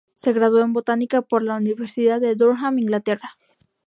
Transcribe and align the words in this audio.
Se 0.15 0.33
graduó 0.33 0.63
en 0.63 0.73
botánica 0.73 1.21
por 1.21 1.43
la 1.43 1.57
Universidad 1.57 2.19
de 2.19 2.33
Durham, 2.33 2.79
Inglaterra. 2.79 3.29